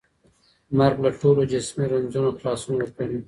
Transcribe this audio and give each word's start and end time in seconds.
مرګ 0.77 0.97
له 1.05 1.11
ټولو 1.19 1.41
جسمي 1.51 1.85
رنځونو 1.91 2.29
خلاصون 2.37 2.73
ورکوي. 2.77 3.19